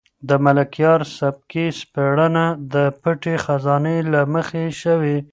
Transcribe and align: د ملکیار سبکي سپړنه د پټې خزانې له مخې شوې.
د 0.29 0.31
ملکیار 0.45 1.01
سبکي 1.17 1.65
سپړنه 1.79 2.45
د 2.73 2.75
پټې 3.01 3.35
خزانې 3.45 3.97
له 4.13 4.21
مخې 4.33 4.65
شوې. 4.81 5.17